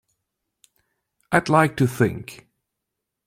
[1.31, 2.47] I'd like to think.